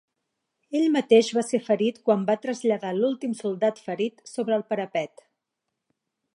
Ell 0.77 0.87
mateix 0.95 1.29
va 1.39 1.43
ser 1.47 1.59
ferit 1.67 1.99
quan 2.07 2.23
va 2.31 2.37
traslladar 2.47 2.95
l'últim 3.01 3.37
soldat 3.45 3.85
ferit 3.91 4.27
sobre 4.33 4.59
el 4.59 4.67
parapet. 4.73 5.27